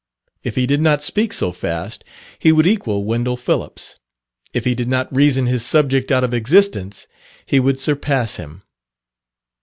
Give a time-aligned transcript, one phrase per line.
[0.43, 2.03] If he did not speak so fast,
[2.39, 3.99] he would equal Wendell Phillips;
[4.51, 7.05] if he did not reason his subject out of existence,
[7.45, 8.63] he would surpass him.